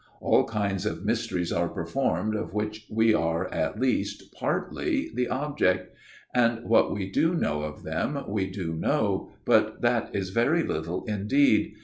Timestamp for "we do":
6.91-7.35, 8.27-8.73